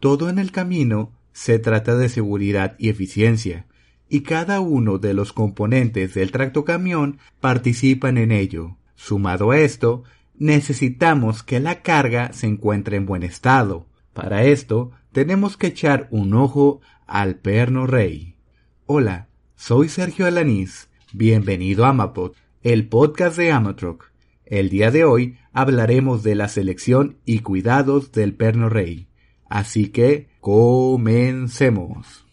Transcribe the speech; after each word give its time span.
Todo 0.00 0.28
en 0.28 0.38
el 0.38 0.52
camino 0.52 1.12
se 1.32 1.58
trata 1.58 1.96
de 1.96 2.08
seguridad 2.08 2.76
y 2.78 2.88
eficiencia, 2.88 3.66
y 4.08 4.20
cada 4.20 4.60
uno 4.60 4.98
de 4.98 5.12
los 5.12 5.32
componentes 5.32 6.14
del 6.14 6.30
tractocamión 6.30 7.18
participan 7.40 8.16
en 8.16 8.30
ello. 8.30 8.76
Sumado 8.94 9.50
a 9.50 9.58
esto, 9.58 10.04
necesitamos 10.36 11.42
que 11.42 11.58
la 11.58 11.82
carga 11.82 12.32
se 12.32 12.46
encuentre 12.46 12.96
en 12.96 13.06
buen 13.06 13.24
estado. 13.24 13.86
Para 14.12 14.44
esto, 14.44 14.92
tenemos 15.12 15.56
que 15.56 15.68
echar 15.68 16.06
un 16.10 16.32
ojo 16.34 16.80
al 17.06 17.36
perno 17.36 17.86
rey. 17.86 18.36
Hola, 18.86 19.28
soy 19.56 19.88
Sergio 19.88 20.26
Alanís. 20.26 20.90
Bienvenido 21.12 21.84
a 21.84 21.88
Amapod, 21.88 22.32
el 22.62 22.88
podcast 22.88 23.36
de 23.36 23.50
Amatroc. 23.50 24.12
El 24.44 24.70
día 24.70 24.90
de 24.90 25.04
hoy 25.04 25.38
hablaremos 25.52 26.22
de 26.22 26.36
la 26.36 26.48
selección 26.48 27.18
y 27.24 27.40
cuidados 27.40 28.12
del 28.12 28.34
perno 28.34 28.68
rey. 28.68 29.07
Así 29.48 29.88
que 29.88 30.28
comencemos. 30.40 32.24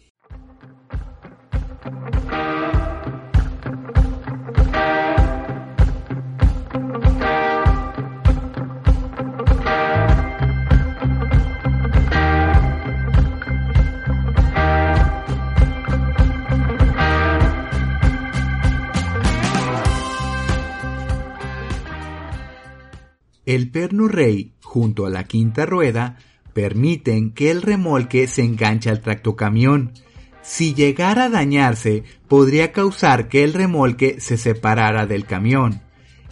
El 23.46 23.70
perno 23.70 24.08
rey, 24.08 24.54
junto 24.64 25.06
a 25.06 25.10
la 25.10 25.24
quinta 25.24 25.66
rueda, 25.66 26.18
permiten 26.56 27.32
que 27.32 27.52
el 27.52 27.62
remolque 27.62 28.28
se 28.28 28.42
enganche 28.42 28.90
al 28.90 29.02
tractocamión. 29.02 29.92
Si 30.42 30.74
llegara 30.74 31.26
a 31.26 31.30
dañarse, 31.30 32.06
podría 32.30 32.72
causar 32.72 33.28
que 33.28 33.44
el 33.44 33.54
remolque 33.54 34.22
se 34.22 34.38
separara 34.38 35.06
del 35.06 35.26
camión. 35.26 35.82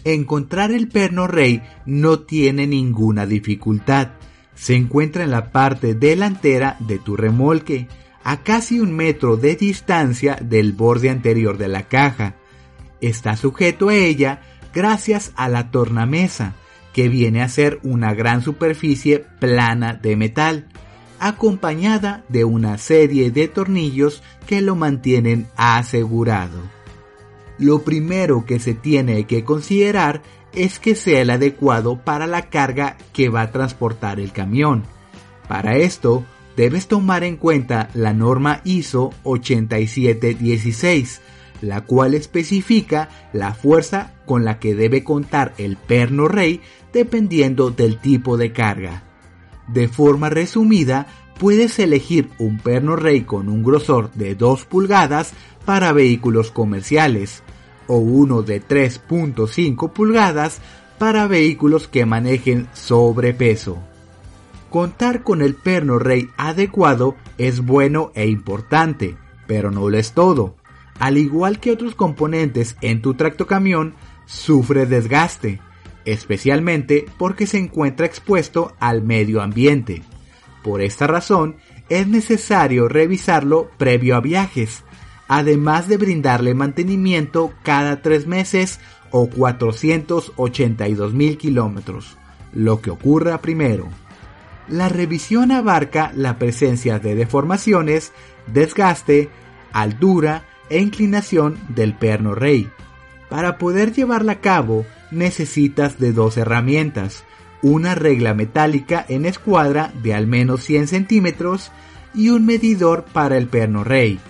Encontrar 0.02 0.72
el 0.72 0.88
perno 0.88 1.26
rey 1.26 1.62
no 1.84 2.20
tiene 2.20 2.66
ninguna 2.66 3.26
dificultad. 3.26 4.12
Se 4.54 4.74
encuentra 4.74 5.24
en 5.24 5.30
la 5.30 5.52
parte 5.52 5.94
delantera 5.94 6.78
de 6.80 6.98
tu 6.98 7.18
remolque, 7.18 7.86
a 8.22 8.42
casi 8.42 8.80
un 8.80 8.96
metro 8.96 9.36
de 9.36 9.56
distancia 9.56 10.38
del 10.40 10.72
borde 10.72 11.10
anterior 11.10 11.58
de 11.58 11.68
la 11.68 11.82
caja. 11.82 12.36
Está 13.02 13.36
sujeto 13.36 13.90
a 13.90 13.94
ella 13.94 14.40
gracias 14.72 15.32
a 15.36 15.50
la 15.50 15.70
tornamesa 15.70 16.54
que 16.94 17.10
viene 17.10 17.42
a 17.42 17.48
ser 17.50 17.80
una 17.82 18.14
gran 18.14 18.40
superficie 18.40 19.26
plana 19.40 19.92
de 19.92 20.16
metal, 20.16 20.64
acompañada 21.18 22.24
de 22.28 22.44
una 22.44 22.78
serie 22.78 23.30
de 23.30 23.48
tornillos 23.48 24.22
que 24.46 24.62
lo 24.62 24.76
mantienen 24.76 25.48
asegurado. 25.56 26.62
Lo 27.58 27.82
primero 27.82 28.46
que 28.46 28.60
se 28.60 28.74
tiene 28.74 29.24
que 29.26 29.44
considerar 29.44 30.22
es 30.52 30.78
que 30.78 30.94
sea 30.94 31.20
el 31.20 31.30
adecuado 31.30 31.98
para 31.98 32.26
la 32.28 32.48
carga 32.48 32.96
que 33.12 33.28
va 33.28 33.42
a 33.42 33.50
transportar 33.50 34.20
el 34.20 34.32
camión. 34.32 34.84
Para 35.48 35.76
esto, 35.76 36.24
debes 36.56 36.86
tomar 36.86 37.24
en 37.24 37.36
cuenta 37.36 37.90
la 37.94 38.12
norma 38.12 38.60
ISO 38.64 39.12
8716, 39.24 41.20
la 41.60 41.82
cual 41.82 42.14
especifica 42.14 43.08
la 43.32 43.54
fuerza 43.54 44.12
con 44.26 44.44
la 44.44 44.58
que 44.58 44.74
debe 44.74 45.04
contar 45.04 45.54
el 45.58 45.76
perno 45.76 46.28
rey 46.28 46.60
dependiendo 46.92 47.70
del 47.70 47.98
tipo 47.98 48.36
de 48.36 48.52
carga. 48.52 49.02
De 49.68 49.88
forma 49.88 50.30
resumida, 50.30 51.06
puedes 51.38 51.78
elegir 51.78 52.30
un 52.38 52.58
perno 52.58 52.96
rey 52.96 53.22
con 53.22 53.48
un 53.48 53.62
grosor 53.62 54.12
de 54.12 54.34
2 54.34 54.66
pulgadas 54.66 55.32
para 55.64 55.92
vehículos 55.92 56.50
comerciales 56.50 57.42
o 57.86 57.96
uno 57.96 58.42
de 58.42 58.62
3.5 58.62 59.92
pulgadas 59.92 60.60
para 60.98 61.26
vehículos 61.26 61.88
que 61.88 62.06
manejen 62.06 62.68
sobrepeso. 62.72 63.78
Contar 64.70 65.22
con 65.22 65.42
el 65.42 65.54
perno 65.54 65.98
rey 65.98 66.28
adecuado 66.36 67.14
es 67.38 67.60
bueno 67.60 68.10
e 68.14 68.26
importante, 68.26 69.16
pero 69.46 69.70
no 69.70 69.88
lo 69.88 69.98
es 69.98 70.12
todo 70.12 70.56
al 70.98 71.18
igual 71.18 71.60
que 71.60 71.72
otros 71.72 71.94
componentes 71.94 72.76
en 72.80 73.02
tu 73.02 73.14
tractocamión, 73.14 73.94
sufre 74.26 74.86
desgaste, 74.86 75.60
especialmente 76.04 77.06
porque 77.18 77.46
se 77.46 77.58
encuentra 77.58 78.06
expuesto 78.06 78.74
al 78.78 79.02
medio 79.02 79.42
ambiente. 79.42 80.02
Por 80.62 80.80
esta 80.80 81.06
razón, 81.06 81.56
es 81.88 82.08
necesario 82.08 82.88
revisarlo 82.88 83.70
previo 83.76 84.16
a 84.16 84.20
viajes, 84.20 84.84
además 85.28 85.88
de 85.88 85.96
brindarle 85.96 86.54
mantenimiento 86.54 87.52
cada 87.62 88.00
tres 88.02 88.26
meses 88.26 88.80
o 89.10 89.28
482 89.28 91.12
mil 91.12 91.36
kilómetros, 91.36 92.16
lo 92.52 92.80
que 92.80 92.90
ocurra 92.90 93.40
primero. 93.40 93.88
La 94.68 94.88
revisión 94.88 95.52
abarca 95.52 96.10
la 96.14 96.38
presencia 96.38 96.98
de 96.98 97.14
deformaciones, 97.14 98.12
desgaste, 98.46 99.28
altura, 99.72 100.44
e 100.70 100.80
inclinación 100.80 101.58
del 101.68 101.94
perno 101.94 102.34
rey. 102.34 102.70
Para 103.28 103.58
poder 103.58 103.92
llevarla 103.92 104.32
a 104.32 104.40
cabo 104.40 104.86
necesitas 105.10 105.98
de 105.98 106.12
dos 106.12 106.36
herramientas, 106.36 107.24
una 107.62 107.94
regla 107.94 108.34
metálica 108.34 109.04
en 109.08 109.24
escuadra 109.24 109.92
de 110.02 110.14
al 110.14 110.26
menos 110.26 110.62
100 110.64 110.88
centímetros 110.88 111.72
y 112.14 112.28
un 112.28 112.44
medidor 112.44 113.04
para 113.12 113.36
el 113.36 113.46
perno 113.48 113.84
rey. 113.84 114.20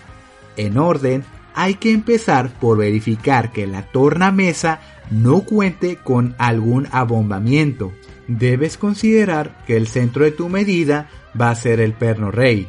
En 0.56 0.78
orden, 0.78 1.24
hay 1.54 1.74
que 1.74 1.92
empezar 1.92 2.50
por 2.50 2.78
verificar 2.78 3.52
que 3.52 3.66
la 3.66 3.82
tornamesa 3.82 4.80
no 5.10 5.40
cuente 5.40 5.96
con 5.96 6.34
algún 6.38 6.88
abombamiento. 6.90 7.92
Debes 8.26 8.78
considerar 8.78 9.62
que 9.66 9.76
el 9.76 9.86
centro 9.86 10.24
de 10.24 10.30
tu 10.30 10.48
medida 10.48 11.08
va 11.40 11.50
a 11.50 11.54
ser 11.54 11.80
el 11.80 11.92
perno 11.92 12.30
rey. 12.30 12.68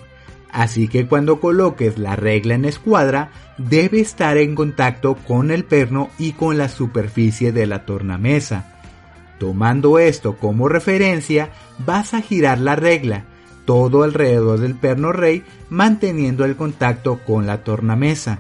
Así 0.56 0.88
que 0.88 1.06
cuando 1.06 1.42
coloques 1.42 1.98
la 1.98 2.16
regla 2.16 2.56
en 2.56 2.64
escuadra, 2.64 3.30
debe 3.58 4.00
estar 4.00 4.38
en 4.38 4.56
contacto 4.56 5.16
con 5.28 5.52
el 5.52 5.66
perno 5.66 6.10
y 6.18 6.32
con 6.32 6.58
la 6.58 6.70
superficie 6.70 7.52
de 7.52 7.66
la 7.66 7.86
tornamesa. 7.86 8.80
Tomando 9.38 10.00
esto 10.00 10.38
como 10.38 10.70
referencia, 10.70 11.50
vas 11.86 12.14
a 12.14 12.22
girar 12.22 12.60
la 12.60 12.78
regla 12.78 13.26
todo 13.66 14.04
alrededor 14.04 14.60
del 14.60 14.76
perno 14.76 15.12
rey 15.12 15.44
manteniendo 15.70 16.46
el 16.46 16.56
contacto 16.56 17.20
con 17.26 17.46
la 17.46 17.66
tornamesa. 17.66 18.40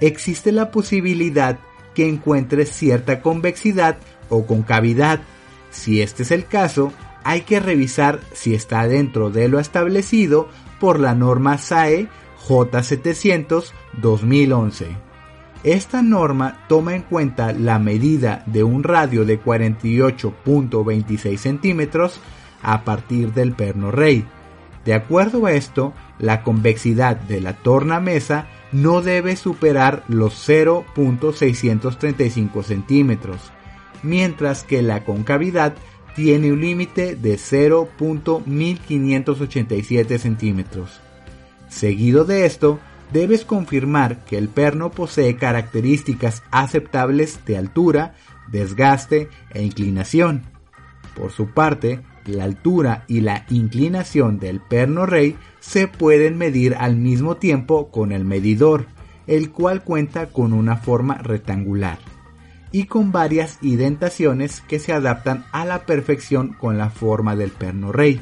Existe 0.00 0.50
la 0.50 0.72
posibilidad 0.72 1.60
que 1.94 2.08
encuentres 2.08 2.70
cierta 2.70 3.20
convexidad 3.22 3.98
o 4.28 4.44
concavidad. 4.44 5.20
Si 5.70 6.02
este 6.02 6.24
es 6.24 6.32
el 6.32 6.46
caso, 6.46 6.92
hay 7.24 7.40
que 7.40 7.58
revisar 7.58 8.20
si 8.32 8.54
está 8.54 8.86
dentro 8.86 9.30
de 9.30 9.48
lo 9.48 9.58
establecido 9.58 10.48
por 10.78 11.00
la 11.00 11.14
norma 11.14 11.58
SAE 11.58 12.08
J700 12.46 13.72
2011. 14.00 14.96
Esta 15.64 16.02
norma 16.02 16.64
toma 16.68 16.94
en 16.94 17.02
cuenta 17.02 17.52
la 17.52 17.78
medida 17.78 18.42
de 18.46 18.62
un 18.62 18.82
radio 18.82 19.24
de 19.24 19.42
48.26 19.42 21.38
centímetros 21.38 22.20
a 22.62 22.84
partir 22.84 23.32
del 23.32 23.54
perno 23.54 23.90
rey. 23.90 24.26
De 24.84 24.92
acuerdo 24.92 25.46
a 25.46 25.52
esto, 25.52 25.94
la 26.18 26.42
convexidad 26.42 27.16
de 27.16 27.40
la 27.40 27.54
tornamesa 27.54 28.48
no 28.72 29.00
debe 29.00 29.36
superar 29.36 30.04
los 30.08 30.46
0.635 30.46 32.62
centímetros, 32.62 33.50
mientras 34.02 34.64
que 34.64 34.82
la 34.82 35.04
concavidad 35.04 35.72
tiene 36.14 36.52
un 36.52 36.60
límite 36.60 37.16
de 37.16 37.34
0.1587 37.34 40.18
centímetros. 40.18 41.00
Seguido 41.68 42.24
de 42.24 42.46
esto, 42.46 42.78
debes 43.12 43.44
confirmar 43.44 44.24
que 44.24 44.38
el 44.38 44.48
perno 44.48 44.92
posee 44.92 45.36
características 45.36 46.42
aceptables 46.50 47.44
de 47.44 47.58
altura, 47.58 48.14
desgaste 48.50 49.28
e 49.52 49.62
inclinación. 49.62 50.44
Por 51.16 51.32
su 51.32 51.50
parte, 51.50 52.00
la 52.26 52.44
altura 52.44 53.04
y 53.08 53.20
la 53.20 53.44
inclinación 53.50 54.38
del 54.38 54.60
perno 54.60 55.04
rey 55.06 55.36
se 55.60 55.88
pueden 55.88 56.38
medir 56.38 56.76
al 56.78 56.96
mismo 56.96 57.36
tiempo 57.36 57.90
con 57.90 58.12
el 58.12 58.24
medidor, 58.24 58.86
el 59.26 59.50
cual 59.50 59.82
cuenta 59.82 60.26
con 60.26 60.52
una 60.52 60.76
forma 60.76 61.18
rectangular 61.18 61.98
y 62.74 62.86
con 62.86 63.12
varias 63.12 63.58
indentaciones 63.62 64.60
que 64.62 64.80
se 64.80 64.92
adaptan 64.92 65.44
a 65.52 65.64
la 65.64 65.86
perfección 65.86 66.54
con 66.54 66.76
la 66.76 66.90
forma 66.90 67.36
del 67.36 67.52
perno 67.52 67.92
rey. 67.92 68.20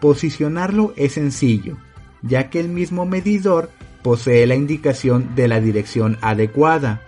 Posicionarlo 0.00 0.92
es 0.96 1.12
sencillo, 1.12 1.76
ya 2.22 2.50
que 2.50 2.58
el 2.58 2.68
mismo 2.68 3.06
medidor 3.06 3.70
posee 4.02 4.48
la 4.48 4.56
indicación 4.56 5.36
de 5.36 5.46
la 5.46 5.60
dirección 5.60 6.18
adecuada. 6.22 7.02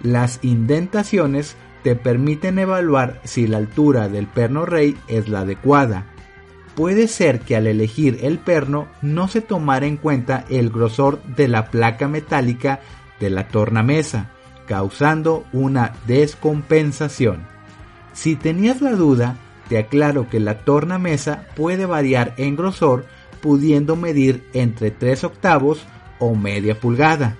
Las 0.00 0.40
indentaciones 0.42 1.54
te 1.84 1.94
permiten 1.94 2.58
evaluar 2.58 3.20
si 3.22 3.46
la 3.46 3.58
altura 3.58 4.08
del 4.08 4.26
perno 4.26 4.66
rey 4.66 4.96
es 5.06 5.28
la 5.28 5.42
adecuada. 5.42 6.06
puede 6.74 7.06
ser 7.06 7.38
que 7.38 7.54
al 7.54 7.68
elegir 7.68 8.18
el 8.22 8.40
perno 8.40 8.88
no 9.00 9.28
se 9.28 9.42
tomara 9.42 9.86
en 9.86 9.96
cuenta 9.96 10.44
el 10.50 10.70
grosor 10.70 11.22
de 11.22 11.46
la 11.46 11.70
placa 11.70 12.08
metálica 12.08 12.80
de 13.20 13.30
la 13.30 13.46
tornamesa, 13.46 14.32
causando 14.72 15.44
una 15.52 15.92
descompensación. 16.06 17.46
Si 18.14 18.36
tenías 18.36 18.80
la 18.80 18.92
duda, 18.92 19.36
te 19.68 19.76
aclaro 19.76 20.30
que 20.30 20.40
la 20.40 20.60
tornamesa 20.60 21.44
puede 21.54 21.84
variar 21.84 22.32
en 22.38 22.56
grosor 22.56 23.04
pudiendo 23.42 23.96
medir 23.96 24.48
entre 24.54 24.90
3 24.90 25.24
octavos 25.24 25.84
o 26.18 26.34
media 26.34 26.80
pulgada. 26.80 27.36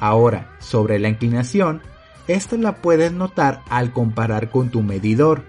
Ahora, 0.00 0.50
sobre 0.58 0.98
la 0.98 1.08
inclinación, 1.08 1.82
esta 2.26 2.56
la 2.56 2.74
puedes 2.74 3.12
notar 3.12 3.60
al 3.70 3.92
comparar 3.92 4.50
con 4.50 4.70
tu 4.70 4.82
medidor. 4.82 5.44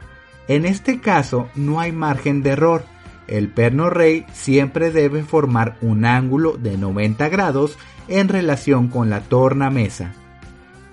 En 0.48 0.68
este 0.68 1.02
caso 1.02 1.50
no 1.56 1.80
hay 1.80 1.92
margen 1.92 2.44
de 2.44 2.52
error. 2.52 2.86
El 3.26 3.48
perno 3.48 3.90
rey 3.90 4.28
siempre 4.34 4.92
debe 4.92 5.24
formar 5.24 5.78
un 5.82 6.06
ángulo 6.06 6.58
de 6.58 6.78
90 6.78 7.28
grados 7.30 7.80
en 8.08 8.28
relación 8.28 8.88
con 8.88 9.10
la 9.10 9.22
tornamesa. 9.22 10.14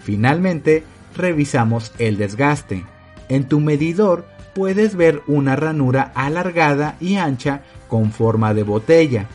Finalmente, 0.08 0.84
revisamos 1.14 1.92
el 1.98 2.16
desgaste. 2.16 2.86
En 3.28 3.46
tu 3.46 3.60
medidor 3.60 4.26
puedes 4.54 4.96
ver 4.96 5.20
una 5.26 5.54
ranura 5.54 6.12
alargada 6.14 6.96
y 6.98 7.16
ancha 7.16 7.60
con 7.88 8.10
forma 8.10 8.54
de 8.54 8.62
botella. 8.62 9.26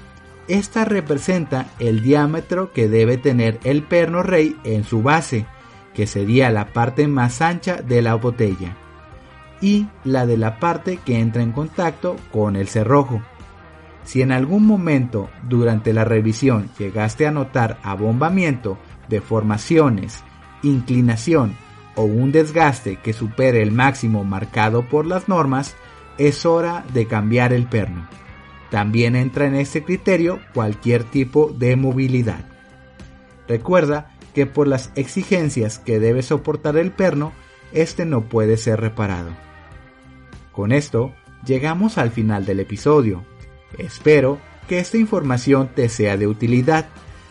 Esta 0.47 0.83
representa 0.83 1.67
el 1.77 2.01
diámetro 2.01 2.73
que 2.73 2.89
debe 2.89 3.17
tener 3.17 3.59
el 3.63 3.83
perno 3.83 4.23
rey 4.23 4.55
en 4.63 4.83
su 4.83 5.03
base, 5.03 5.45
que 5.93 6.07
sería 6.07 6.49
la 6.49 6.73
parte 6.73 7.07
más 7.07 7.43
ancha 7.43 7.75
de 7.75 8.01
la 8.01 8.15
botella, 8.15 8.75
y 9.61 9.85
la 10.03 10.25
de 10.25 10.37
la 10.37 10.59
parte 10.59 10.97
que 11.05 11.19
entra 11.19 11.43
en 11.43 11.51
contacto 11.51 12.15
con 12.31 12.55
el 12.55 12.67
cerrojo. 12.67 13.21
Si 14.05 14.23
en 14.23 14.31
algún 14.31 14.65
momento 14.65 15.29
durante 15.43 15.93
la 15.93 16.03
revisión 16.03 16.71
llegaste 16.79 17.27
a 17.27 17.31
notar 17.31 17.77
abombamiento, 17.83 18.79
deformaciones, 19.07 20.23
inclinación 20.63 21.55
o 21.95 22.03
un 22.03 22.31
desgaste 22.31 22.97
que 22.97 23.13
supere 23.13 23.61
el 23.61 23.71
máximo 23.71 24.23
marcado 24.23 24.87
por 24.89 25.05
las 25.05 25.27
normas, 25.27 25.75
es 26.17 26.45
hora 26.45 26.85
de 26.93 27.05
cambiar 27.05 27.53
el 27.53 27.67
perno. 27.67 28.07
También 28.69 29.15
entra 29.15 29.45
en 29.45 29.55
este 29.55 29.83
criterio 29.83 30.39
cualquier 30.53 31.03
tipo 31.03 31.53
de 31.55 31.75
movilidad. 31.75 32.43
Recuerda 33.47 34.15
que 34.33 34.45
por 34.45 34.67
las 34.67 34.91
exigencias 34.95 35.77
que 35.77 35.99
debe 35.99 36.23
soportar 36.23 36.77
el 36.77 36.91
perno, 36.91 37.33
este 37.71 38.05
no 38.05 38.21
puede 38.29 38.57
ser 38.57 38.81
reparado. 38.81 39.31
Con 40.51 40.71
esto, 40.71 41.13
llegamos 41.45 41.97
al 41.97 42.11
final 42.11 42.45
del 42.45 42.59
episodio. 42.59 43.23
Espero 43.77 44.39
que 44.67 44.79
esta 44.79 44.97
información 44.97 45.69
te 45.75 45.89
sea 45.89 46.17
de 46.17 46.27
utilidad. 46.27 46.87